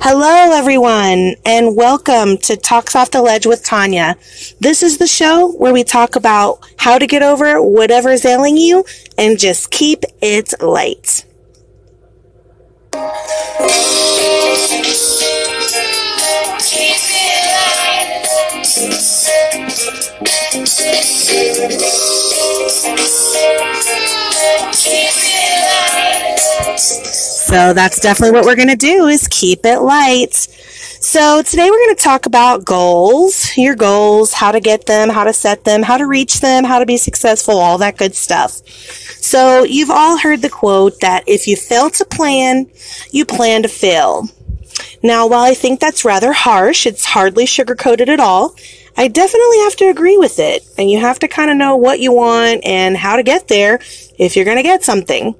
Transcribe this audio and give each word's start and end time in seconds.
Hello, 0.00 0.56
everyone, 0.56 1.34
and 1.44 1.76
welcome 1.76 2.38
to 2.38 2.56
Talks 2.56 2.94
Off 2.94 3.10
the 3.10 3.20
Ledge 3.20 3.46
with 3.46 3.64
Tanya. 3.64 4.16
This 4.60 4.84
is 4.84 4.98
the 4.98 5.08
show 5.08 5.50
where 5.52 5.72
we 5.72 5.82
talk 5.82 6.14
about 6.14 6.60
how 6.78 6.98
to 6.98 7.06
get 7.06 7.22
over 7.22 7.60
whatever 7.60 8.10
is 8.10 8.24
ailing 8.24 8.56
you 8.56 8.84
and 9.18 9.40
just 9.40 9.72
keep 9.72 10.04
it 10.22 10.54
light. 10.62 11.24
So 27.48 27.72
that's 27.72 27.98
definitely 27.98 28.32
what 28.32 28.44
we're 28.44 28.56
going 28.56 28.68
to 28.68 28.76
do 28.76 29.06
is 29.06 29.26
keep 29.26 29.64
it 29.64 29.78
light. 29.78 30.34
So 30.34 31.40
today 31.40 31.70
we're 31.70 31.86
going 31.86 31.96
to 31.96 32.02
talk 32.02 32.26
about 32.26 32.66
goals, 32.66 33.56
your 33.56 33.74
goals, 33.74 34.34
how 34.34 34.52
to 34.52 34.60
get 34.60 34.84
them, 34.84 35.08
how 35.08 35.24
to 35.24 35.32
set 35.32 35.64
them, 35.64 35.82
how 35.82 35.96
to 35.96 36.06
reach 36.06 36.40
them, 36.40 36.62
how 36.64 36.78
to 36.78 36.84
be 36.84 36.98
successful, 36.98 37.56
all 37.56 37.78
that 37.78 37.96
good 37.96 38.14
stuff. 38.14 38.60
So 38.68 39.64
you've 39.64 39.88
all 39.88 40.18
heard 40.18 40.42
the 40.42 40.50
quote 40.50 41.00
that 41.00 41.24
if 41.26 41.46
you 41.46 41.56
fail 41.56 41.88
to 41.88 42.04
plan, 42.04 42.66
you 43.12 43.24
plan 43.24 43.62
to 43.62 43.68
fail. 43.68 44.28
Now, 45.02 45.26
while 45.26 45.44
I 45.44 45.54
think 45.54 45.80
that's 45.80 46.04
rather 46.04 46.34
harsh, 46.34 46.86
it's 46.86 47.06
hardly 47.06 47.46
sugarcoated 47.46 48.08
at 48.08 48.20
all. 48.20 48.54
I 48.94 49.08
definitely 49.08 49.60
have 49.60 49.76
to 49.76 49.88
agree 49.88 50.18
with 50.18 50.38
it. 50.38 50.66
And 50.76 50.90
you 50.90 51.00
have 51.00 51.18
to 51.20 51.28
kind 51.28 51.50
of 51.50 51.56
know 51.56 51.76
what 51.76 51.98
you 51.98 52.12
want 52.12 52.62
and 52.66 52.94
how 52.94 53.16
to 53.16 53.22
get 53.22 53.48
there 53.48 53.80
if 54.18 54.36
you're 54.36 54.44
going 54.44 54.58
to 54.58 54.62
get 54.62 54.84
something. 54.84 55.34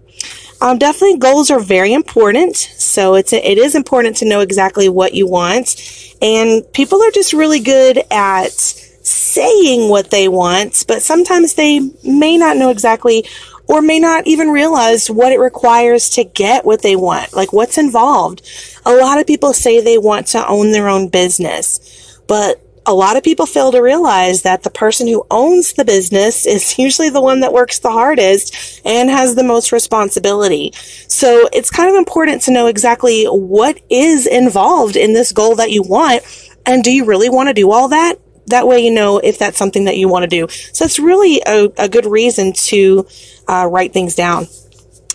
Um, 0.61 0.79
definitely 0.79 1.19
goals 1.19 1.51
are 1.51 1.61
very 1.61 1.93
important. 1.93 2.57
So 2.57 3.15
it's, 3.15 3.33
a, 3.33 3.49
it 3.49 3.59
is 3.59 3.75
important 3.75 4.17
to 4.19 4.25
know 4.25 4.41
exactly 4.41 4.89
what 4.89 5.15
you 5.15 5.27
want. 5.27 5.77
And 6.21 6.71
people 6.73 7.03
are 7.03 7.11
just 7.11 7.33
really 7.33 7.61
good 7.61 8.01
at 8.11 8.53
saying 8.53 9.89
what 9.89 10.11
they 10.11 10.29
want, 10.29 10.85
but 10.89 11.03
sometimes 11.03 11.55
they 11.55 11.81
may 12.05 12.37
not 12.37 12.57
know 12.57 12.71
exactly 12.71 13.25
or 13.67 13.83
may 13.83 13.99
not 13.99 14.27
even 14.27 14.49
realize 14.49 15.11
what 15.11 15.33
it 15.33 15.39
requires 15.39 16.11
to 16.11 16.25
get 16.25 16.65
what 16.65 16.83
they 16.83 16.97
want, 16.97 17.35
like 17.35 17.53
what's 17.53 17.79
involved. 17.79 18.43
A 18.85 18.95
lot 18.95 19.21
of 19.21 19.27
people 19.27 19.53
say 19.53 19.81
they 19.81 19.99
want 19.99 20.27
to 20.29 20.47
own 20.47 20.73
their 20.73 20.89
own 20.89 21.09
business, 21.09 22.19
but 22.27 22.61
a 22.89 22.95
lot 22.95 23.19
of 23.19 23.23
people 23.23 23.45
fail 23.45 23.71
to 23.71 23.83
realize 23.83 24.43
that 24.43 24.63
the 24.63 24.71
person 24.71 25.07
who 25.07 25.27
owns 25.31 25.75
the 25.75 25.85
business 25.85 26.47
is 26.47 26.79
usually 26.79 27.11
the 27.11 27.21
one 27.21 27.41
that 27.41 27.53
works 27.53 27.79
the 27.81 27.91
hardest 27.91 28.81
and 28.83 29.11
has 29.11 29.35
the 29.35 29.45
most 29.45 29.73
responsibility. 29.73 30.73
So 31.07 31.51
it's 31.53 31.71
kind 31.71 31.91
of 31.91 31.97
important 31.97 32.41
to 32.43 32.51
know 32.51 32.67
exactly 32.67 33.27
what 33.27 33.79
is 33.91 34.27
involved 34.27 34.97
in 34.97 35.13
this 35.13 35.33
goal 35.33 35.55
that 35.57 35.71
you 35.71 35.83
want. 35.83 36.23
And 36.65 36.83
do 36.83 36.91
you 36.91 37.05
really 37.05 37.29
want 37.29 37.51
to 37.51 37.55
do 37.55 37.71
all 37.71 37.89
that? 37.89 38.15
That 38.47 38.67
way 38.67 38.83
you 38.83 38.91
know 38.91 39.19
if 39.19 39.39
that's 39.39 39.59
something 39.59 39.85
that 39.85 39.99
you 39.99 40.09
want 40.09 40.23
to 40.23 40.27
do. 40.27 40.49
So 40.49 40.87
it's 40.87 40.99
really 40.99 41.43
a, 41.47 41.71
a 41.77 41.91
good 41.91 42.07
reason 42.07 42.55
to 42.55 43.07
uh, 43.47 43.69
write 43.71 43.93
things 43.93 44.15
down. 44.15 44.47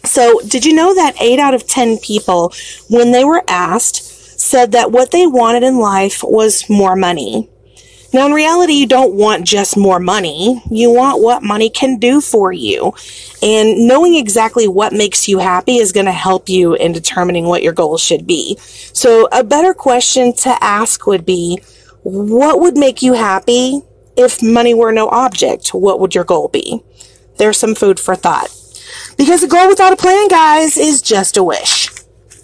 So 0.06 0.42
did 0.42 0.64
you 0.64 0.76
know 0.76 0.94
that 0.94 1.20
eight 1.20 1.40
out 1.40 1.56
of 1.56 1.66
10 1.66 1.98
people, 1.98 2.54
when 2.88 3.12
they 3.12 3.24
were 3.24 3.44
asked, 3.48 4.04
said 4.40 4.74
that 4.74 4.92
what 4.92 5.10
they 5.10 5.26
wanted 5.26 5.64
in 5.64 5.80
life 5.80 6.22
was 6.24 6.70
more 6.70 6.96
money? 6.96 7.50
Now, 8.14 8.28
in 8.28 8.32
reality, 8.34 8.74
you 8.74 8.86
don't 8.86 9.16
want 9.16 9.44
just 9.46 9.76
more 9.76 10.00
money. 10.00 10.62
You 10.70 10.92
want 10.92 11.22
what 11.22 11.42
money 11.42 11.70
can 11.70 11.98
do 11.98 12.22
for 12.22 12.52
you. 12.52 12.94
And 13.42 13.88
knowing 13.88 14.14
exactly 14.14 14.68
what 14.68 14.94
makes 14.94 15.28
you 15.28 15.40
happy 15.40 15.78
is 15.78 15.92
going 15.92 16.06
to 16.06 16.12
help 16.12 16.48
you 16.48 16.76
in 16.76 16.92
determining 16.92 17.46
what 17.46 17.64
your 17.64 17.74
goals 17.74 18.02
should 18.02 18.28
be. 18.28 18.58
So 18.60 19.28
a 19.32 19.44
better 19.44 19.74
question 19.74 20.34
to 20.38 20.64
ask 20.64 21.08
would 21.08 21.26
be, 21.26 21.64
what 22.04 22.60
would 22.60 22.78
make 22.78 23.02
you 23.02 23.14
happy 23.14 23.82
if 24.16 24.44
money 24.44 24.76
were 24.76 24.92
no 24.92 25.10
object? 25.10 25.70
What 25.70 26.00
would 26.00 26.14
your 26.14 26.24
goal 26.24 26.50
be? 26.50 26.84
There's 27.38 27.58
some 27.58 27.74
food 27.74 28.00
for 28.00 28.16
thought. 28.16 28.56
Because 29.18 29.42
a 29.42 29.48
goal 29.48 29.68
without 29.68 29.94
a 29.94 29.98
plan, 29.98 30.28
guys, 30.28 30.78
is 30.78 31.02
just 31.02 31.36
a 31.36 31.44
wish. 31.44 31.90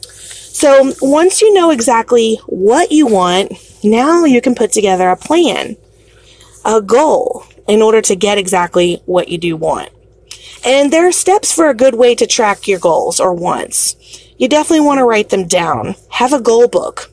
So 0.02 0.94
once 1.02 1.42
you 1.42 1.54
know 1.54 1.70
exactly 1.70 2.40
what 2.48 2.92
you 2.92 3.06
want, 3.06 3.52
now 3.84 4.26
you 4.26 4.42
can 4.42 4.56
put 4.56 4.72
together 4.72 5.10
a 5.10 5.18
plan, 5.18 5.78
a 6.66 6.82
goal 6.82 7.46
in 7.68 7.82
order 7.82 8.02
to 8.02 8.16
get 8.16 8.38
exactly 8.38 9.02
what 9.06 9.30
you 9.30 9.38
do 9.38 9.56
want. 9.56 9.90
And 10.66 10.92
there 10.92 11.08
are 11.08 11.12
steps 11.12 11.54
for 11.54 11.70
a 11.70 11.74
good 11.74 11.96
way 11.96 12.16
to 12.16 12.28
track 12.28 12.68
your 12.68 12.80
goals 12.80 13.20
or 13.20 13.34
wants. 13.34 13.96
You 14.38 14.48
definitely 14.50 14.86
want 14.86 15.00
to 15.00 15.06
write 15.06 15.30
them 15.30 15.48
down. 15.48 15.96
Have 16.12 16.34
a 16.34 16.42
goal 16.42 16.68
book. 16.68 17.12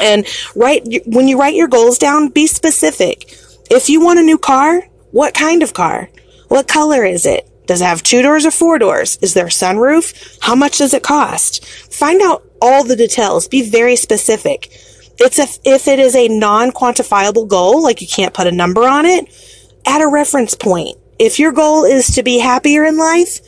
And 0.00 0.26
write, 0.56 0.86
when 1.06 1.28
you 1.28 1.38
write 1.38 1.54
your 1.54 1.68
goals 1.68 1.98
down, 1.98 2.28
be 2.28 2.46
specific. 2.46 3.32
If 3.70 3.88
you 3.88 4.00
want 4.02 4.18
a 4.18 4.22
new 4.22 4.38
car, 4.38 4.82
what 5.12 5.34
kind 5.34 5.62
of 5.62 5.74
car? 5.74 6.08
What 6.48 6.68
color 6.68 7.04
is 7.04 7.24
it? 7.24 7.48
Does 7.66 7.80
it 7.80 7.86
have 7.86 8.02
two 8.02 8.22
doors 8.22 8.44
or 8.44 8.50
four 8.50 8.78
doors? 8.78 9.16
Is 9.22 9.34
there 9.34 9.46
a 9.46 9.50
sunroof? 9.50 10.38
How 10.40 10.54
much 10.54 10.78
does 10.78 10.92
it 10.92 11.02
cost? 11.02 11.64
Find 11.64 12.20
out 12.20 12.42
all 12.60 12.84
the 12.84 12.96
details. 12.96 13.46
Be 13.46 13.62
very 13.62 13.96
specific. 13.96 14.72
It's 15.18 15.38
a, 15.38 15.46
if 15.64 15.88
it 15.88 15.98
is 15.98 16.16
a 16.16 16.28
non-quantifiable 16.28 17.48
goal, 17.48 17.82
like 17.82 18.00
you 18.00 18.08
can't 18.08 18.34
put 18.34 18.46
a 18.46 18.52
number 18.52 18.82
on 18.84 19.06
it, 19.06 19.26
add 19.86 20.02
a 20.02 20.08
reference 20.08 20.54
point. 20.54 20.96
If 21.18 21.38
your 21.38 21.52
goal 21.52 21.84
is 21.84 22.14
to 22.14 22.22
be 22.22 22.38
happier 22.38 22.84
in 22.84 22.96
life, 22.96 23.40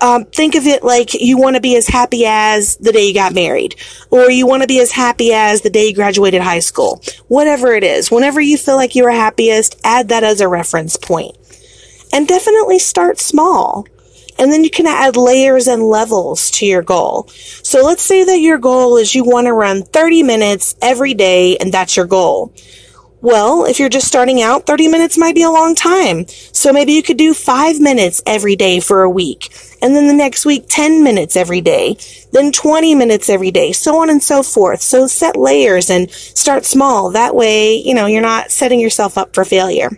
um, 0.00 0.26
think 0.26 0.54
of 0.54 0.66
it 0.66 0.84
like 0.84 1.14
you 1.14 1.38
want 1.38 1.56
to 1.56 1.60
be 1.60 1.76
as 1.76 1.88
happy 1.88 2.24
as 2.26 2.76
the 2.76 2.92
day 2.92 3.06
you 3.06 3.14
got 3.14 3.34
married, 3.34 3.74
or 4.10 4.30
you 4.30 4.46
want 4.46 4.62
to 4.62 4.68
be 4.68 4.80
as 4.80 4.92
happy 4.92 5.32
as 5.32 5.62
the 5.62 5.70
day 5.70 5.88
you 5.88 5.94
graduated 5.94 6.42
high 6.42 6.60
school. 6.60 7.02
Whatever 7.28 7.72
it 7.72 7.82
is, 7.82 8.10
whenever 8.10 8.40
you 8.40 8.56
feel 8.56 8.76
like 8.76 8.94
you're 8.94 9.10
happiest, 9.10 9.80
add 9.84 10.08
that 10.08 10.24
as 10.24 10.40
a 10.40 10.48
reference 10.48 10.96
point. 10.96 11.36
And 12.12 12.28
definitely 12.28 12.78
start 12.78 13.18
small. 13.18 13.86
And 14.38 14.52
then 14.52 14.64
you 14.64 14.70
can 14.70 14.86
add 14.86 15.16
layers 15.16 15.66
and 15.66 15.82
levels 15.82 16.50
to 16.52 16.66
your 16.66 16.82
goal. 16.82 17.28
So 17.62 17.84
let's 17.84 18.02
say 18.02 18.24
that 18.24 18.38
your 18.38 18.58
goal 18.58 18.96
is 18.96 19.14
you 19.14 19.24
want 19.24 19.46
to 19.46 19.52
run 19.52 19.82
30 19.82 20.22
minutes 20.22 20.76
every 20.80 21.14
day 21.14 21.56
and 21.56 21.72
that's 21.72 21.96
your 21.96 22.06
goal. 22.06 22.54
Well, 23.20 23.64
if 23.64 23.80
you're 23.80 23.88
just 23.88 24.06
starting 24.06 24.40
out, 24.42 24.64
30 24.64 24.86
minutes 24.86 25.18
might 25.18 25.34
be 25.34 25.42
a 25.42 25.50
long 25.50 25.74
time. 25.74 26.26
So 26.28 26.72
maybe 26.72 26.92
you 26.92 27.02
could 27.02 27.16
do 27.16 27.34
five 27.34 27.80
minutes 27.80 28.22
every 28.26 28.54
day 28.54 28.78
for 28.78 29.02
a 29.02 29.10
week. 29.10 29.52
And 29.82 29.94
then 29.94 30.06
the 30.06 30.14
next 30.14 30.46
week, 30.46 30.66
10 30.68 31.02
minutes 31.02 31.34
every 31.34 31.60
day. 31.60 31.96
Then 32.32 32.52
20 32.52 32.94
minutes 32.94 33.28
every 33.28 33.50
day. 33.50 33.72
So 33.72 34.00
on 34.00 34.10
and 34.10 34.22
so 34.22 34.44
forth. 34.44 34.82
So 34.82 35.08
set 35.08 35.36
layers 35.36 35.90
and 35.90 36.08
start 36.10 36.64
small. 36.64 37.10
That 37.10 37.34
way, 37.34 37.74
you 37.74 37.92
know, 37.92 38.06
you're 38.06 38.22
not 38.22 38.52
setting 38.52 38.78
yourself 38.78 39.18
up 39.18 39.34
for 39.34 39.44
failure. 39.44 39.90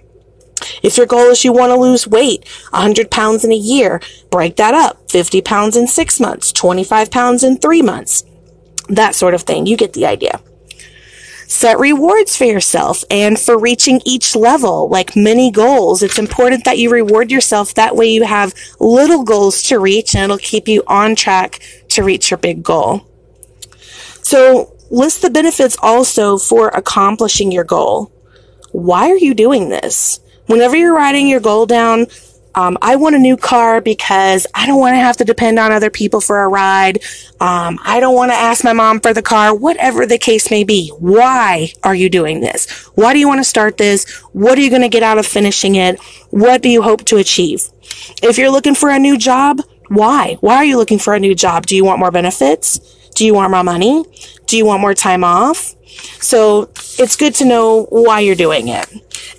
If 0.83 0.97
your 0.97 1.07
goal 1.07 1.31
is 1.31 1.45
you 1.45 1.53
want 1.53 1.71
to 1.71 1.77
lose 1.77 2.07
weight, 2.07 2.47
100 2.71 3.11
pounds 3.11 3.45
in 3.45 3.53
a 3.53 3.57
year, 3.57 4.01
break 4.31 4.57
that 4.57 4.75
up. 4.75 5.11
50 5.11 5.41
pounds 5.43 5.77
in 5.77 5.87
six 5.87 6.21
months, 6.21 6.53
25 6.53 7.11
pounds 7.11 7.43
in 7.43 7.59
three 7.59 7.83
months. 7.83 8.25
That 8.89 9.15
sort 9.15 9.35
of 9.35 9.43
thing. 9.43 9.67
You 9.67 9.77
get 9.77 9.93
the 9.93 10.07
idea. 10.07 10.41
Set 11.51 11.81
rewards 11.81 12.37
for 12.37 12.45
yourself 12.45 13.03
and 13.11 13.37
for 13.39 13.59
reaching 13.59 14.01
each 14.05 14.37
level, 14.37 14.89
like 14.89 15.17
mini 15.17 15.51
goals. 15.51 16.01
It's 16.01 16.19
important 16.19 16.65
that 16.65 16.79
you 16.79 16.91
reward 16.91 17.33
yourself. 17.33 17.75
That 17.75 17.97
way 17.97 18.07
you 18.07 18.23
have 18.23 18.55
little 18.79 19.25
goals 19.25 19.65
to 19.65 19.81
reach 19.81 20.15
and 20.15 20.25
it'll 20.25 20.39
keep 20.39 20.69
you 20.69 20.85
on 20.87 21.17
track 21.17 21.61
to 21.89 22.05
reach 22.05 22.31
your 22.31 22.39
big 22.39 22.63
goal. 22.63 23.05
So 24.23 24.77
list 24.91 25.23
the 25.23 25.31
benefits 25.31 25.77
also 25.83 26.39
for 26.39 26.69
accomplishing 26.69 27.51
your 27.51 27.65
goal. 27.65 28.13
Why 28.71 29.11
are 29.11 29.19
you 29.19 29.35
doing 29.35 29.71
this? 29.71 30.21
Whenever 30.51 30.77
you're 30.77 30.95
writing 30.95 31.29
your 31.29 31.41
goal 31.41 31.65
down, 31.65 32.07
um, 32.55 32.77
I 32.83 32.97
want 32.97 33.15
a 33.15 33.19
new 33.19 33.37
car 33.37 33.81
because 33.81 34.47
I 34.53 34.67
don't 34.67 34.81
want 34.81 34.95
to 34.95 34.99
have 34.99 35.17
to 35.19 35.25
depend 35.25 35.61
on 35.61 35.71
other 35.71 35.91
people 35.91 36.21
for 36.21 36.41
a 36.41 36.49
ride. 36.49 36.99
Um, 37.39 37.79
I 37.85 38.01
don't 38.01 38.17
want 38.17 38.33
to 38.33 38.37
ask 38.37 38.65
my 38.65 38.73
mom 38.73 39.01
for 39.01 39.15
the 39.15 39.23
car, 39.23 39.55
whatever 39.55 40.05
the 40.05 40.19
case 40.19 40.51
may 40.51 40.65
be. 40.65 40.91
Why 40.99 41.73
are 41.85 41.95
you 41.95 42.11
doing 42.11 42.41
this? 42.41 42.69
Why 42.97 43.13
do 43.13 43.21
you 43.21 43.29
want 43.29 43.39
to 43.39 43.45
start 43.45 43.77
this? 43.77 44.11
What 44.33 44.59
are 44.59 44.63
you 44.63 44.71
going 44.71 44.83
to 44.83 44.89
get 44.89 45.05
out 45.05 45.19
of 45.19 45.27
finishing 45.27 45.77
it? 45.77 46.01
What 46.31 46.63
do 46.63 46.69
you 46.69 46.83
hope 46.83 47.05
to 47.07 47.19
achieve? 47.19 47.69
If 48.21 48.37
you're 48.37 48.51
looking 48.51 48.75
for 48.75 48.91
a 48.91 48.99
new 48.99 49.17
job, 49.17 49.61
why? 49.89 50.37
Why 50.41 50.57
are 50.57 50.65
you 50.65 50.77
looking 50.77 50.99
for 50.99 51.15
a 51.15 51.21
new 51.21 51.37
job? 51.37 51.67
Do 51.67 51.77
you 51.77 51.85
want 51.85 52.01
more 52.01 52.11
benefits? 52.11 52.81
Do 53.21 53.27
you 53.27 53.35
want 53.35 53.51
more 53.51 53.63
money? 53.63 54.03
Do 54.47 54.57
you 54.57 54.65
want 54.65 54.81
more 54.81 54.95
time 54.95 55.25
off? 55.25 55.75
So 56.23 56.71
it's 56.99 57.17
good 57.17 57.35
to 57.35 57.45
know 57.45 57.85
why 57.91 58.21
you're 58.21 58.35
doing 58.35 58.69
it 58.69 58.91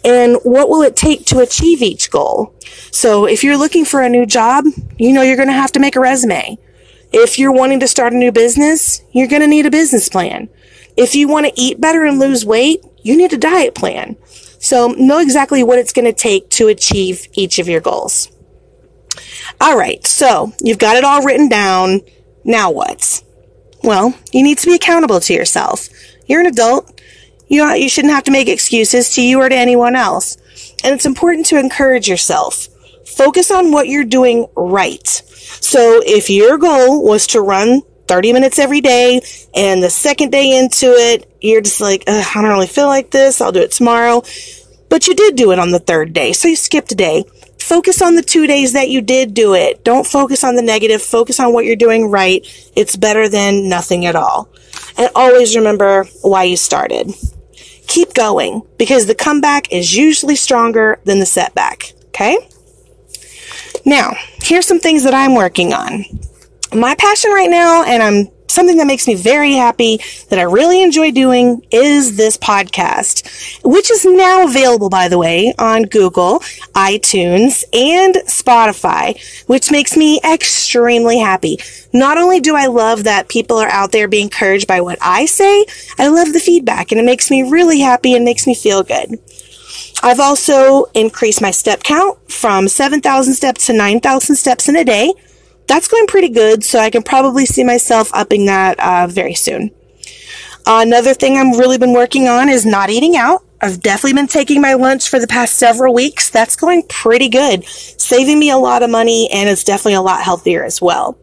and 0.06 0.38
what 0.44 0.70
will 0.70 0.84
it 0.84 0.96
take 0.96 1.26
to 1.26 1.40
achieve 1.40 1.82
each 1.82 2.12
goal. 2.12 2.54
So 2.92 3.26
if 3.26 3.44
you're 3.44 3.58
looking 3.58 3.84
for 3.84 4.04
a 4.04 4.08
new 4.08 4.28
job, 4.28 4.66
you 5.00 5.12
know 5.12 5.24
you're 5.24 5.36
going 5.36 5.48
to 5.48 5.54
have 5.54 5.72
to 5.72 5.80
make 5.80 5.96
a 5.96 6.00
resume. 6.00 6.60
If 7.12 7.40
you're 7.40 7.52
wanting 7.52 7.80
to 7.80 7.88
start 7.88 8.14
a 8.14 8.18
new 8.18 8.32
business, 8.32 9.02
you're 9.14 9.28
going 9.28 9.42
to 9.42 9.48
need 9.48 9.66
a 9.66 9.72
business 9.72 10.10
plan. 10.10 10.50
If 10.96 11.16
you 11.16 11.28
want 11.28 11.48
to 11.48 11.60
eat 11.60 11.82
better 11.82 12.06
and 12.06 12.20
lose 12.20 12.46
weight, 12.46 12.86
you 13.02 13.18
need 13.18 13.34
a 13.34 13.38
diet 13.38 13.74
plan. 13.74 14.16
So 14.60 14.90
know 14.90 15.18
exactly 15.18 15.64
what 15.64 15.80
it's 15.80 15.92
going 15.92 16.06
to 16.06 16.14
take 16.14 16.52
to 16.52 16.68
achieve 16.68 17.26
each 17.34 17.58
of 17.58 17.68
your 17.68 17.82
goals. 17.82 18.30
All 19.60 19.76
right. 19.76 20.06
So 20.06 20.54
you've 20.62 20.78
got 20.78 20.98
it 20.98 21.04
all 21.04 21.24
written 21.24 21.50
down. 21.50 22.02
Now 22.44 22.70
what? 22.70 23.24
Well, 23.84 24.14
you 24.32 24.44
need 24.44 24.60
to 24.60 24.68
be 24.68 24.76
accountable 24.76 25.20
to 25.22 25.34
yourself. 25.34 25.90
You're 26.26 26.42
an 26.42 26.48
adult. 26.48 27.02
You, 27.48 27.66
you 27.74 27.90
shouldn't 27.90 28.14
have 28.14 28.24
to 28.26 28.32
make 28.32 28.48
excuses 28.48 29.14
to 29.16 29.22
you 29.22 29.40
or 29.40 29.50
to 29.50 29.56
anyone 29.56 29.96
else. 29.96 30.38
And 30.84 30.94
it's 30.94 31.06
important 31.06 31.48
to 31.48 31.60
encourage 31.60 32.08
yourself. 32.08 32.68
Focus 33.06 33.52
on 33.52 33.72
what 33.72 33.88
you're 33.88 34.06
doing 34.06 34.48
right. 34.56 35.06
So 35.08 36.02
if 36.06 36.30
your 36.30 36.58
goal 36.58 37.04
was 37.04 37.28
to 37.28 37.42
run 37.42 37.82
30 38.08 38.34
minutes 38.34 38.60
every 38.60 38.82
day 38.82 39.22
and 39.54 39.82
the 39.82 39.90
second 39.90 40.32
day 40.32 40.58
into 40.58 40.88
it, 40.88 41.30
you're 41.42 41.62
just 41.62 41.82
like, 41.82 42.04
I 42.08 42.24
don't 42.34 42.46
really 42.46 42.68
feel 42.68 42.88
like 42.88 43.12
this. 43.12 43.42
I'll 43.42 43.52
do 43.52 43.62
it 43.62 43.72
tomorrow. 43.72 44.22
But 44.90 45.08
you 45.08 45.16
did 45.16 45.36
do 45.36 45.52
it 45.52 45.60
on 45.60 45.72
the 45.72 45.80
third 45.80 46.14
day. 46.14 46.34
So 46.34 46.48
you 46.48 46.56
skipped 46.56 46.92
a 46.92 46.96
day. 46.96 47.24
Focus 47.62 48.02
on 48.02 48.16
the 48.16 48.22
two 48.22 48.48
days 48.48 48.74
that 48.74 48.90
you 48.90 49.02
did 49.02 49.34
do 49.34 49.54
it. 49.54 49.84
Don't 49.84 50.06
focus 50.06 50.44
on 50.44 50.56
the 50.56 50.62
negative. 50.62 51.02
Focus 51.02 51.40
on 51.40 51.54
what 51.54 51.66
you're 51.66 51.76
doing 51.76 52.10
right. 52.10 52.46
It's 52.76 52.96
better 52.96 53.30
than 53.30 53.70
nothing 53.70 54.06
at 54.06 54.16
all. 54.16 54.50
And 54.98 55.10
always 55.16 55.56
remember 55.56 56.06
why 56.22 56.44
you 56.44 56.58
started. 56.58 57.14
Keep 57.88 58.14
going 58.14 58.62
because 58.78 59.06
the 59.06 59.16
comeback 59.16 59.72
is 59.72 59.96
usually 59.96 60.36
stronger 60.36 61.00
than 61.06 61.20
the 61.20 61.26
setback. 61.26 61.94
Okay? 62.08 62.38
Now, 63.86 64.14
here's 64.42 64.66
some 64.66 64.80
things 64.80 65.04
that 65.04 65.14
I'm 65.14 65.36
working 65.36 65.74
on. 65.74 66.04
My 66.74 66.96
passion 66.96 67.32
right 67.32 67.50
now, 67.50 67.84
and 67.84 68.02
I'm 68.02 68.28
something 68.52 68.78
that 68.78 68.88
makes 68.88 69.08
me 69.08 69.16
very 69.16 69.54
happy 69.54 70.00
that 70.30 70.40
I 70.40 70.44
really 70.44 70.82
enjoy 70.82 71.12
doing 71.12 71.66
is 71.72 72.18
this 72.18 72.38
podcast, 72.38 73.64
which 73.64 73.90
is 73.92 74.06
now 74.06 74.46
available, 74.46 74.90
by 74.90 75.08
the 75.08 75.18
way, 75.18 75.54
on 75.58 75.84
Google, 75.84 76.40
iTunes, 76.74 77.64
and 77.74 78.16
Spotify, 78.28 79.20
which 79.48 79.72
makes 79.72 79.96
me 79.96 80.20
extremely 80.24 81.20
happy. 81.20 81.58
Not 81.94 82.18
only 82.18 82.40
do 82.40 82.56
I 82.56 82.68
love 82.68 83.04
that 83.04 83.30
people 83.30 83.58
are 83.58 83.70
out 83.70 83.92
there 83.92 84.08
being 84.08 84.26
encouraged 84.26 84.68
by 84.68 84.82
what 84.82 84.98
I 85.02 85.26
say, 85.26 85.66
I 85.98 86.08
love 86.08 86.34
the 86.34 86.40
feedback 86.40 86.92
and 86.92 87.00
it 87.00 87.06
makes 87.06 87.30
me 87.30 87.44
really 87.44 87.80
happy 87.80 88.14
and 88.14 88.24
makes 88.24 88.48
me 88.48 88.56
feel 88.56 88.84
good. 88.84 89.20
I've 90.04 90.20
also 90.20 90.86
increased 90.96 91.42
my 91.42 91.52
step 91.52 91.84
count 91.84 92.18
from 92.32 92.68
7,000 92.68 93.34
steps 93.34 93.68
to 93.68 93.74
9,000 93.74 94.36
steps 94.36 94.68
in 94.68 94.76
a 94.76 94.84
day 94.84 95.14
that's 95.72 95.88
going 95.88 96.06
pretty 96.06 96.28
good. 96.28 96.66
So 96.66 96.80
I 96.80 96.90
can 96.90 97.02
probably 97.02 97.46
see 97.46 97.64
myself 97.64 98.12
upping 98.14 98.46
that 98.48 98.78
uh, 98.80 99.08
very 99.08 99.34
soon. 99.34 99.72
Another 100.68 101.14
thing 101.14 101.38
I've 101.38 101.58
really 101.58 101.78
been 101.78 101.94
working 101.94 102.28
on 102.28 102.50
is 102.50 102.66
not 102.66 102.90
eating 102.90 103.16
out. 103.16 103.44
I've 103.62 103.82
definitely 103.82 104.14
been 104.14 104.28
taking 104.28 104.60
my 104.60 104.74
lunch 104.74 105.08
for 105.08 105.18
the 105.18 105.28
past 105.28 105.56
several 105.56 105.94
weeks. 105.94 106.30
That's 106.30 106.56
going 106.56 106.84
pretty 106.90 107.30
good, 107.30 107.64
saving 107.66 108.38
me 108.38 108.50
a 108.50 108.58
lot 108.58 108.84
of 108.84 108.90
money, 108.90 109.30
and 109.32 109.48
it's 109.48 109.64
definitely 109.64 109.94
a 109.94 110.02
lot 110.02 110.24
healthier 110.24 110.64
as 110.64 110.82
well. 110.82 111.18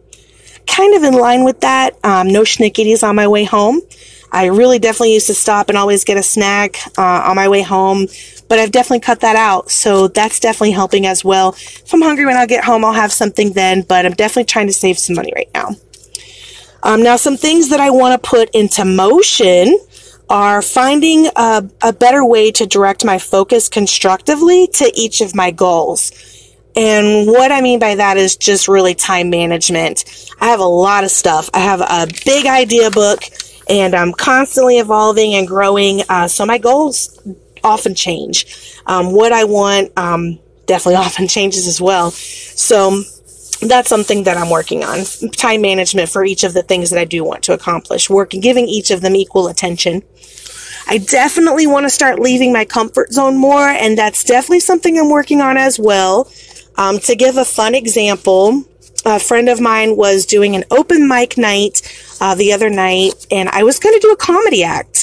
Kind 0.67 0.95
of 0.95 1.03
in 1.03 1.15
line 1.15 1.45
with 1.45 1.61
that, 1.61 1.99
um, 2.05 2.29
no 2.29 2.43
schnickities 2.43 3.07
on 3.07 3.17
my 3.17 3.29
way 3.29 3.45
home. 3.45 3.81
I 4.31 4.47
really 4.47 4.79
definitely 4.79 5.15
used 5.15 5.27
to 5.29 5.35
stop 5.35 5.69
and 5.69 5.77
always 5.77 6.05
get 6.05 6.17
a 6.17 6.23
snack 6.23 6.79
uh, 6.97 7.23
on 7.27 7.37
my 7.37 7.49
way 7.49 7.63
home 7.63 8.07
but 8.49 8.59
I've 8.59 8.73
definitely 8.73 9.01
cut 9.01 9.21
that 9.21 9.37
out. 9.37 9.71
So 9.71 10.09
that's 10.09 10.41
definitely 10.41 10.73
helping 10.73 11.07
as 11.07 11.25
well. 11.25 11.51
If 11.51 11.93
I'm 11.93 12.03
hungry 12.03 12.27
when 12.27 12.37
I 12.37 12.47
get 12.47 12.65
home, 12.65 12.85
I'll 12.85 12.93
have 12.93 13.13
something 13.13 13.53
then, 13.53 13.83
but 13.83 14.07
I'm 14.07 14.15
definitely 14.15 14.45
trying 14.45 14.67
to 14.67 14.73
save 14.73 14.99
some 14.99 15.17
money 15.17 15.33
right 15.35 15.51
now. 15.55 15.71
Um, 16.83 17.03
now, 17.03 17.17
some 17.17 17.37
things 17.37 17.71
that 17.71 17.81
I 17.81 17.91
want 17.91 18.21
to 18.23 18.29
put 18.29 18.51
into 18.51 18.85
motion 18.85 19.79
are 20.31 20.63
finding 20.63 21.27
a, 21.37 21.69
a 21.83 21.93
better 21.93 22.25
way 22.25 22.51
to 22.53 22.67
direct 22.67 23.05
my 23.05 23.19
focus 23.19 23.69
constructively 23.69 24.69
to 24.75 24.91
each 24.95 25.21
of 25.21 25.35
my 25.35 25.51
goals. 25.51 26.13
And 26.77 27.27
what 27.27 27.51
I 27.51 27.61
mean 27.61 27.81
by 27.81 27.97
that 27.97 28.17
is 28.17 28.37
just 28.37 28.69
really 28.69 28.95
time 28.95 29.31
management. 29.31 30.05
I 30.41 30.47
have 30.49 30.61
a 30.61 30.65
lot 30.65 31.03
of 31.03 31.11
stuff. 31.11 31.51
I 31.53 31.61
have 31.61 31.81
a 31.81 32.07
big 32.25 32.47
idea 32.47 32.91
book 32.91 33.25
and 33.69 33.95
I'm 33.95 34.13
constantly 34.13 34.79
evolving 34.79 35.35
and 35.35 35.47
growing. 35.47 36.03
Uh, 36.09 36.29
so 36.29 36.47
my 36.47 36.59
goals 36.59 37.21
often 37.69 37.95
change. 37.95 38.47
Um, 38.87 39.13
what 39.13 39.33
I 39.33 39.45
want 39.45 39.97
um, 39.97 40.39
definitely 40.67 40.97
often 41.07 41.29
changes 41.29 41.67
as 41.67 41.81
well. 41.81 42.11
So 42.11 43.03
that's 43.61 43.89
something 43.89 44.25
that 44.25 44.37
I'm 44.37 44.51
working 44.51 44.85
on. 44.85 45.05
Time 45.33 45.63
management 45.63 46.09
for 46.09 46.25
each 46.25 46.45
of 46.45 46.55
the 46.55 46.63
things 46.63 46.91
that 46.91 47.01
I 47.01 47.05
do 47.05 47.25
want 47.25 47.43
to 47.45 47.53
accomplish. 47.53 48.09
Working, 48.09 48.41
giving 48.41 48.67
each 48.67 48.91
of 48.91 49.01
them 49.01 49.17
equal 49.17 49.49
attention. 49.49 50.03
I 50.91 50.99
definitely 50.99 51.67
want 51.67 51.85
to 51.85 51.91
start 51.91 52.19
leaving 52.19 52.53
my 52.53 52.65
comfort 52.65 53.13
zone 53.13 53.37
more, 53.37 53.69
and 53.69 53.99
that's 53.99 54.25
definitely 54.25 54.61
something 54.61 54.99
I'm 54.99 55.11
working 55.11 55.43
on 55.43 55.59
as 55.59 55.79
well. 55.79 56.31
Um, 56.77 56.99
to 57.01 57.15
give 57.15 57.37
a 57.37 57.45
fun 57.45 57.75
example, 57.75 58.65
a 59.05 59.19
friend 59.19 59.49
of 59.49 59.61
mine 59.61 59.97
was 59.97 60.25
doing 60.25 60.57
an 60.57 60.65
open 60.71 61.07
mic 61.07 61.37
night 61.37 61.83
uh, 62.21 62.35
the 62.35 62.53
other 62.53 62.71
night, 62.71 63.27
and 63.31 63.49
I 63.51 63.65
was 63.65 63.79
going 63.79 63.95
to 63.95 64.01
do 64.01 64.13
a 64.13 64.17
comedy 64.17 64.65
act. 64.65 64.98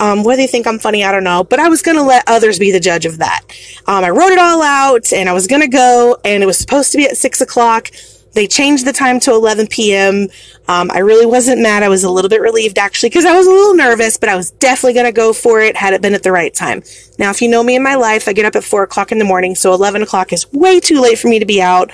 Um, 0.00 0.24
whether 0.24 0.40
you 0.40 0.48
think 0.48 0.66
I'm 0.66 0.78
funny, 0.78 1.04
I 1.04 1.12
don't 1.12 1.24
know, 1.24 1.44
but 1.44 1.60
I 1.60 1.68
was 1.68 1.82
going 1.82 1.98
to 1.98 2.02
let 2.02 2.24
others 2.26 2.58
be 2.58 2.72
the 2.72 2.80
judge 2.80 3.04
of 3.04 3.18
that. 3.18 3.42
Um, 3.86 4.02
I 4.02 4.08
wrote 4.10 4.32
it 4.32 4.38
all 4.38 4.62
out 4.62 5.12
and 5.12 5.28
I 5.28 5.34
was 5.34 5.46
going 5.46 5.60
to 5.60 5.68
go 5.68 6.16
and 6.24 6.42
it 6.42 6.46
was 6.46 6.58
supposed 6.58 6.90
to 6.92 6.98
be 6.98 7.04
at 7.04 7.18
six 7.18 7.40
o'clock. 7.42 7.90
They 8.32 8.46
changed 8.46 8.86
the 8.86 8.92
time 8.92 9.20
to 9.20 9.32
11 9.32 9.66
p.m. 9.66 10.28
Um, 10.68 10.90
I 10.92 11.00
really 11.00 11.26
wasn't 11.26 11.60
mad. 11.60 11.82
I 11.82 11.88
was 11.88 12.04
a 12.04 12.10
little 12.10 12.28
bit 12.30 12.40
relieved 12.40 12.78
actually 12.78 13.10
because 13.10 13.26
I 13.26 13.36
was 13.36 13.46
a 13.46 13.50
little 13.50 13.74
nervous, 13.74 14.16
but 14.16 14.28
I 14.28 14.36
was 14.36 14.52
definitely 14.52 14.94
going 14.94 15.06
to 15.06 15.12
go 15.12 15.32
for 15.32 15.60
it 15.60 15.76
had 15.76 15.92
it 15.92 16.00
been 16.00 16.14
at 16.14 16.22
the 16.22 16.32
right 16.32 16.54
time. 16.54 16.82
Now, 17.18 17.30
if 17.30 17.42
you 17.42 17.48
know 17.48 17.62
me 17.62 17.76
in 17.76 17.82
my 17.82 17.96
life, 17.96 18.26
I 18.26 18.32
get 18.32 18.46
up 18.46 18.56
at 18.56 18.64
four 18.64 18.82
o'clock 18.84 19.12
in 19.12 19.18
the 19.18 19.24
morning, 19.24 19.54
so 19.54 19.74
11 19.74 20.02
o'clock 20.02 20.32
is 20.32 20.50
way 20.52 20.80
too 20.80 21.00
late 21.00 21.18
for 21.18 21.28
me 21.28 21.40
to 21.40 21.46
be 21.46 21.60
out. 21.60 21.90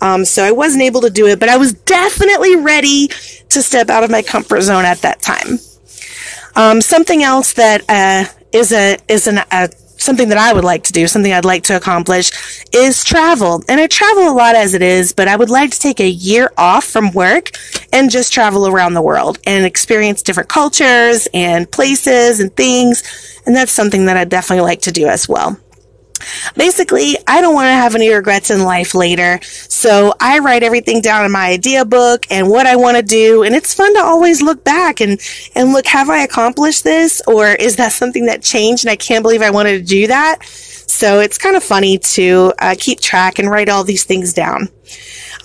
Um, 0.00 0.24
so 0.24 0.42
I 0.42 0.52
wasn't 0.52 0.82
able 0.82 1.02
to 1.02 1.10
do 1.10 1.26
it, 1.26 1.38
but 1.38 1.50
I 1.50 1.58
was 1.58 1.74
definitely 1.74 2.56
ready 2.56 3.08
to 3.50 3.62
step 3.62 3.90
out 3.90 4.02
of 4.02 4.10
my 4.10 4.22
comfort 4.22 4.62
zone 4.62 4.86
at 4.86 5.02
that 5.02 5.20
time. 5.20 5.58
Um, 6.56 6.80
something 6.80 7.22
else 7.22 7.54
that 7.54 7.82
uh, 7.88 8.24
is 8.52 8.72
a 8.72 8.98
is 9.08 9.26
an, 9.26 9.38
a 9.50 9.68
something 10.00 10.30
that 10.30 10.38
I 10.38 10.52
would 10.52 10.64
like 10.64 10.84
to 10.84 10.92
do, 10.92 11.06
something 11.06 11.32
I'd 11.32 11.44
like 11.44 11.64
to 11.64 11.76
accomplish 11.76 12.30
is 12.72 13.04
travel. 13.04 13.62
And 13.68 13.80
I 13.80 13.86
travel 13.86 14.28
a 14.28 14.34
lot 14.34 14.56
as 14.56 14.74
it 14.74 14.82
is, 14.82 15.12
but 15.12 15.28
I 15.28 15.36
would 15.36 15.50
like 15.50 15.70
to 15.72 15.78
take 15.78 16.00
a 16.00 16.08
year 16.08 16.50
off 16.56 16.84
from 16.84 17.12
work 17.12 17.50
and 17.92 18.10
just 18.10 18.32
travel 18.32 18.66
around 18.66 18.94
the 18.94 19.02
world 19.02 19.38
and 19.46 19.64
experience 19.64 20.22
different 20.22 20.48
cultures 20.48 21.28
and 21.34 21.70
places 21.70 22.40
and 22.40 22.54
things. 22.56 23.02
And 23.46 23.54
that's 23.54 23.72
something 23.72 24.06
that 24.06 24.16
I'd 24.16 24.30
definitely 24.30 24.64
like 24.64 24.82
to 24.82 24.92
do 24.92 25.06
as 25.06 25.28
well. 25.28 25.58
Basically, 26.56 27.16
I 27.26 27.40
don't 27.40 27.54
want 27.54 27.66
to 27.66 27.72
have 27.72 27.94
any 27.94 28.10
regrets 28.12 28.50
in 28.50 28.62
life 28.62 28.94
later. 28.94 29.40
So 29.42 30.14
I 30.20 30.38
write 30.40 30.62
everything 30.62 31.00
down 31.00 31.24
in 31.24 31.32
my 31.32 31.48
idea 31.48 31.84
book 31.84 32.26
and 32.30 32.48
what 32.48 32.66
I 32.66 32.76
want 32.76 32.96
to 32.96 33.02
do. 33.02 33.42
And 33.42 33.54
it's 33.54 33.74
fun 33.74 33.94
to 33.94 34.00
always 34.00 34.42
look 34.42 34.64
back 34.64 35.00
and, 35.00 35.20
and 35.54 35.72
look, 35.72 35.86
have 35.86 36.10
I 36.10 36.18
accomplished 36.18 36.84
this? 36.84 37.22
Or 37.26 37.48
is 37.48 37.76
that 37.76 37.92
something 37.92 38.26
that 38.26 38.42
changed 38.42 38.84
and 38.84 38.90
I 38.90 38.96
can't 38.96 39.22
believe 39.22 39.42
I 39.42 39.50
wanted 39.50 39.78
to 39.78 39.84
do 39.84 40.06
that? 40.08 40.44
So 40.44 41.20
it's 41.20 41.38
kind 41.38 41.56
of 41.56 41.62
funny 41.62 41.98
to 41.98 42.52
uh, 42.58 42.74
keep 42.78 43.00
track 43.00 43.38
and 43.38 43.50
write 43.50 43.68
all 43.68 43.84
these 43.84 44.04
things 44.04 44.32
down. 44.32 44.68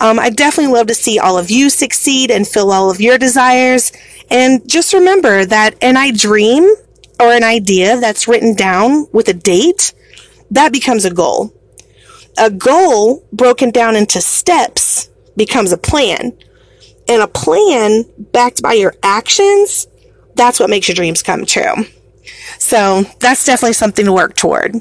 Um, 0.00 0.18
I 0.18 0.30
definitely 0.30 0.74
love 0.74 0.88
to 0.88 0.94
see 0.94 1.18
all 1.18 1.38
of 1.38 1.50
you 1.50 1.70
succeed 1.70 2.30
and 2.30 2.46
fill 2.46 2.72
all 2.72 2.90
of 2.90 3.00
your 3.00 3.16
desires. 3.16 3.92
And 4.28 4.68
just 4.68 4.92
remember 4.92 5.44
that 5.46 5.76
an 5.82 5.96
I 5.96 6.10
dream 6.10 6.64
or 7.18 7.32
an 7.32 7.44
idea 7.44 7.98
that's 7.98 8.28
written 8.28 8.54
down 8.54 9.06
with 9.12 9.28
a 9.28 9.32
date 9.32 9.94
that 10.50 10.72
becomes 10.72 11.04
a 11.04 11.12
goal. 11.12 11.52
A 12.38 12.50
goal 12.50 13.26
broken 13.32 13.70
down 13.70 13.96
into 13.96 14.20
steps 14.20 15.08
becomes 15.36 15.72
a 15.72 15.78
plan. 15.78 16.36
And 17.08 17.22
a 17.22 17.28
plan 17.28 18.04
backed 18.32 18.62
by 18.62 18.72
your 18.72 18.94
actions, 19.02 19.86
that's 20.34 20.58
what 20.58 20.70
makes 20.70 20.88
your 20.88 20.94
dreams 20.94 21.22
come 21.22 21.46
true. 21.46 21.84
So 22.58 23.02
that's 23.20 23.44
definitely 23.44 23.74
something 23.74 24.04
to 24.04 24.12
work 24.12 24.34
toward. 24.34 24.74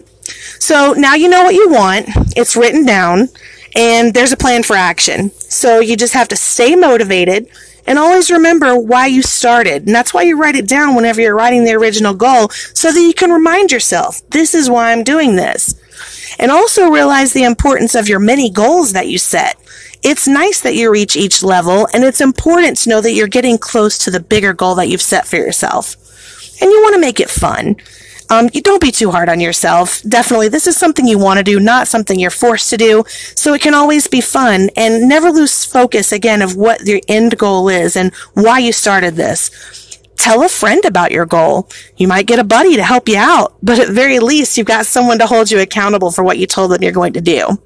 So 0.60 0.94
now 0.94 1.14
you 1.14 1.30
know 1.30 1.44
what 1.44 1.54
you 1.54 1.70
want. 1.70 2.08
It's 2.36 2.56
written 2.56 2.86
down 2.86 3.30
and 3.76 4.14
there's 4.14 4.32
a 4.32 4.38
plan 4.38 4.64
for 4.64 4.76
action. 4.76 5.32
So 5.50 5.80
you 5.80 5.98
just 5.98 6.14
have 6.14 6.30
to 6.30 6.36
stay 6.36 6.76
motivated 6.76 7.50
and 7.88 8.00
always 8.00 8.32
remember 8.32 8.76
why 8.78 9.08
you 9.08 9.22
started. 9.22 9.86
And 9.86 9.94
that's 9.94 10.14
why 10.14 10.24
you 10.24 10.40
write 10.40 10.56
it 10.56 10.68
down 10.68 10.96
whenever 10.96 11.22
you're 11.22 11.36
writing 11.36 11.66
the 11.66 11.74
original 11.74 12.14
goal 12.14 12.50
so 12.74 12.92
that 12.92 13.02
you 13.02 13.14
can 13.14 13.32
remind 13.32 13.72
yourself, 13.72 14.28
this 14.30 14.56
is 14.56 14.70
why 14.70 14.92
I'm 14.92 15.04
doing 15.04 15.36
this. 15.36 15.76
And 16.40 16.52
also 16.52 16.90
realize 16.90 17.34
the 17.34 17.44
importance 17.44 17.96
of 17.96 18.10
your 18.10 18.20
many 18.20 18.50
goals 18.50 18.94
that 18.94 19.08
you 19.08 19.18
set. 19.18 19.58
It's 20.04 20.28
nice 20.28 20.62
that 20.62 20.76
you 20.76 20.92
reach 20.92 21.16
each 21.16 21.44
level 21.44 21.88
and 21.94 22.04
it's 22.04 22.22
important 22.22 22.78
to 22.78 22.90
know 22.90 23.02
that 23.02 23.14
you're 23.14 23.28
getting 23.28 23.58
close 23.58 23.98
to 24.00 24.12
the 24.12 24.20
bigger 24.20 24.54
goal 24.54 24.76
that 24.76 24.88
you've 24.88 25.02
set 25.02 25.28
for 25.28 25.38
yourself. 25.38 25.96
And 26.62 26.72
you 26.72 26.82
want 26.82 26.96
to 26.96 27.02
make 27.02 27.20
it 27.20 27.30
fun. 27.30 27.76
Um, 28.30 28.50
you 28.54 28.62
don't 28.62 28.82
be 28.82 28.92
too 28.92 29.12
hard 29.12 29.30
on 29.30 29.40
yourself. 29.40 30.02
Definitely, 30.04 30.50
this 30.50 30.68
is 30.68 30.76
something 30.76 31.08
you 31.08 31.20
want 31.20 31.38
to 31.38 31.44
do, 31.44 31.60
not 31.60 31.88
something 31.88 32.20
you're 32.20 32.32
forced 32.32 32.70
to 32.72 32.78
do. 32.78 33.04
So 33.36 33.54
it 33.54 33.62
can 33.62 33.74
always 33.74 34.08
be 34.08 34.22
fun 34.22 34.70
and 34.76 35.08
never 35.08 35.32
lose 35.32 35.64
focus 35.64 36.12
again 36.12 36.42
of 36.42 36.56
what 36.56 36.86
your 36.86 37.02
end 37.08 37.38
goal 37.38 37.70
is 37.70 37.96
and 37.96 38.14
why 38.34 38.60
you 38.60 38.74
started 38.74 39.16
this. 39.16 39.52
Tell 40.18 40.44
a 40.44 40.50
friend 40.50 40.84
about 40.86 41.12
your 41.12 41.26
goal. 41.26 41.70
You 41.98 42.08
might 42.08 42.26
get 42.26 42.40
a 42.40 42.44
buddy 42.44 42.76
to 42.78 42.84
help 42.84 43.08
you 43.08 43.18
out, 43.18 43.56
but 43.62 43.80
at 43.80 43.90
very 43.90 44.20
least, 44.20 44.58
you've 44.58 44.66
got 44.66 44.86
someone 44.86 45.20
to 45.20 45.28
hold 45.28 45.52
you 45.52 45.60
accountable 45.60 46.12
for 46.12 46.24
what 46.24 46.38
you 46.38 46.48
told 46.48 46.72
them 46.72 46.82
you're 46.82 46.92
going 46.92 47.14
to 47.14 47.22
do. 47.22 47.62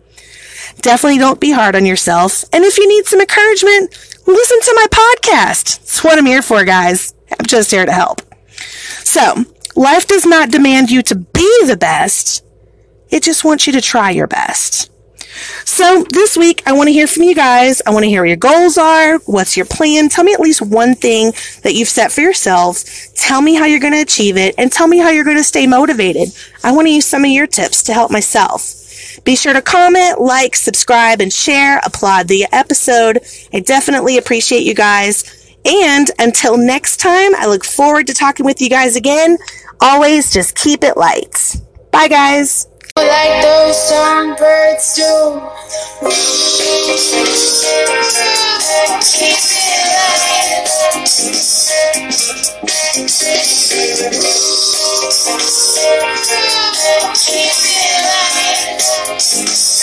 Definitely 0.81 1.19
don't 1.19 1.39
be 1.39 1.51
hard 1.51 1.75
on 1.75 1.85
yourself. 1.85 2.43
And 2.51 2.63
if 2.63 2.77
you 2.77 2.87
need 2.87 3.05
some 3.05 3.21
encouragement, 3.21 3.91
listen 4.25 4.61
to 4.61 4.73
my 4.75 4.87
podcast. 4.91 5.79
It's 5.79 6.03
what 6.03 6.17
I'm 6.17 6.25
here 6.25 6.41
for, 6.41 6.63
guys. 6.63 7.13
I'm 7.31 7.45
just 7.45 7.71
here 7.71 7.85
to 7.85 7.91
help. 7.91 8.21
So, 9.03 9.45
life 9.75 10.07
does 10.07 10.25
not 10.25 10.51
demand 10.51 10.91
you 10.91 11.01
to 11.03 11.15
be 11.15 11.65
the 11.65 11.77
best. 11.77 12.43
It 13.09 13.23
just 13.23 13.43
wants 13.43 13.67
you 13.67 13.73
to 13.73 13.81
try 13.81 14.11
your 14.11 14.27
best. 14.27 14.91
So 15.65 16.03
this 16.11 16.35
week, 16.35 16.63
I 16.65 16.73
want 16.73 16.87
to 16.87 16.93
hear 16.93 17.07
from 17.07 17.23
you 17.23 17.35
guys. 17.35 17.81
I 17.85 17.91
want 17.91 18.03
to 18.03 18.09
hear 18.09 18.21
what 18.21 18.27
your 18.27 18.37
goals 18.37 18.77
are. 18.77 19.19
What's 19.19 19.55
your 19.55 19.65
plan? 19.65 20.09
Tell 20.09 20.23
me 20.23 20.33
at 20.33 20.39
least 20.39 20.61
one 20.61 20.95
thing 20.95 21.31
that 21.63 21.73
you've 21.75 21.87
set 21.87 22.11
for 22.11 22.21
yourselves. 22.21 23.11
Tell 23.15 23.41
me 23.41 23.55
how 23.55 23.65
you're 23.65 23.79
going 23.79 23.93
to 23.93 24.01
achieve 24.01 24.37
it 24.37 24.55
and 24.57 24.71
tell 24.71 24.87
me 24.87 24.97
how 24.97 25.09
you're 25.09 25.23
going 25.23 25.37
to 25.37 25.43
stay 25.43 25.67
motivated. 25.67 26.29
I 26.63 26.71
want 26.71 26.87
to 26.87 26.93
use 26.93 27.05
some 27.05 27.23
of 27.23 27.31
your 27.31 27.47
tips 27.47 27.83
to 27.83 27.93
help 27.93 28.11
myself. 28.11 28.75
Be 29.23 29.35
sure 29.35 29.53
to 29.53 29.61
comment, 29.61 30.19
like, 30.19 30.55
subscribe, 30.55 31.21
and 31.21 31.31
share. 31.31 31.79
Applaud 31.85 32.27
the 32.27 32.45
episode. 32.51 33.19
I 33.53 33.59
definitely 33.59 34.17
appreciate 34.17 34.63
you 34.63 34.73
guys. 34.73 35.38
And 35.65 36.09
until 36.19 36.57
next 36.57 36.97
time, 36.97 37.35
I 37.35 37.45
look 37.47 37.65
forward 37.65 38.07
to 38.07 38.13
talking 38.13 38.45
with 38.45 38.61
you 38.61 38.69
guys 38.69 38.95
again. 38.95 39.37
Always 39.81 40.31
just 40.31 40.55
keep 40.55 40.83
it 40.83 40.97
light. 40.97 41.55
Bye, 41.91 42.07
guys. 42.07 42.67
Like 42.95 43.41
those 43.41 43.89
songbirds 43.89 44.95
do. 44.95 45.41
Keep 49.01 49.37
it. 59.31 59.79